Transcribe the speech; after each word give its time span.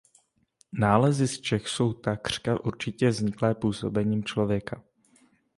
Nálezy 0.71 1.27
z 1.27 1.39
Čech 1.41 1.67
jsou 1.67 1.93
takřka 1.93 2.65
určitě 2.65 3.09
vzniklé 3.09 3.55
působením 3.55 4.23
člověka. 4.23 4.83